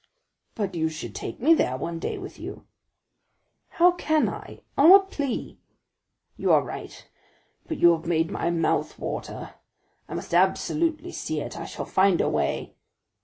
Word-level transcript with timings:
"But 0.55 0.73
you 0.73 0.89
should 0.89 1.13
take 1.13 1.39
me 1.39 1.53
there 1.53 1.77
one 1.77 1.99
day 1.99 2.17
with 2.17 2.39
you." 2.39 2.65
"How 3.69 3.91
can 3.91 4.27
I? 4.27 4.61
On 4.75 4.89
what 4.89 5.11
plea?" 5.11 5.59
"You 6.37 6.51
are 6.53 6.63
right; 6.63 7.07
but 7.67 7.77
you 7.77 7.91
have 7.91 8.07
made 8.07 8.31
my 8.31 8.49
mouth 8.49 8.97
water. 8.97 9.53
I 10.09 10.15
must 10.15 10.33
absolutely 10.33 11.11
see 11.11 11.39
it; 11.39 11.55
I 11.55 11.65
shall 11.65 11.85
find 11.85 12.19
a 12.19 12.29
way." 12.29 12.73